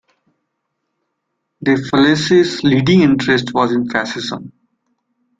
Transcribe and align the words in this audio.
De 1.61 1.77
Felice's 1.77 2.63
leading 2.63 3.03
interest 3.03 3.53
was 3.53 3.71
in 3.71 3.87
Fascism. 3.87 4.51